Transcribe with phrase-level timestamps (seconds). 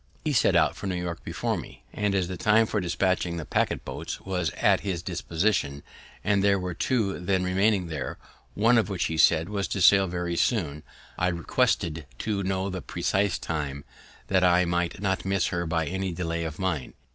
[0.25, 3.45] He set out for New York before me; and, as the time for dispatching the
[3.45, 5.83] packet boats was at his disposition,
[6.23, 8.17] and there were two then remaining there,
[8.55, 10.81] one of which, he said, was to sail very soon,
[11.19, 13.83] I requested to know the precise time,
[14.25, 16.95] that I might not miss her by any delay of mine.